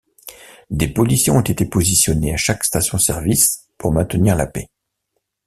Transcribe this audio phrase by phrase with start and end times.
[0.71, 4.67] Des policiers ont été positionnés à chaque station-service pour maintenir la paix.